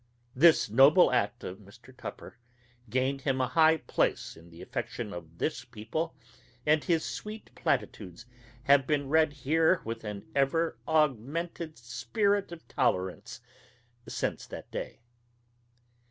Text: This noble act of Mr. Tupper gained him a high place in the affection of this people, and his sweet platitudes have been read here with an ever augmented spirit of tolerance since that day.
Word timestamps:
This 0.35 0.67
noble 0.67 1.11
act 1.11 1.43
of 1.43 1.59
Mr. 1.59 1.95
Tupper 1.95 2.39
gained 2.89 3.21
him 3.21 3.39
a 3.39 3.45
high 3.45 3.77
place 3.77 4.35
in 4.35 4.49
the 4.49 4.59
affection 4.63 5.13
of 5.13 5.37
this 5.37 5.63
people, 5.63 6.15
and 6.65 6.83
his 6.83 7.05
sweet 7.05 7.53
platitudes 7.53 8.25
have 8.63 8.87
been 8.87 9.09
read 9.09 9.31
here 9.31 9.79
with 9.85 10.03
an 10.03 10.25
ever 10.33 10.79
augmented 10.87 11.77
spirit 11.77 12.51
of 12.51 12.67
tolerance 12.67 13.41
since 14.07 14.47
that 14.47 14.71
day. 14.71 15.01